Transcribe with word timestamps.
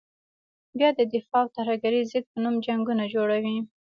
بیا 0.77 0.89
د 0.95 1.01
دفاع 1.13 1.41
او 1.43 1.53
ترهګرې 1.57 2.01
ضد 2.11 2.25
په 2.31 2.37
نوم 2.43 2.55
جنګونه 2.67 3.03
جوړوي. 3.13 3.57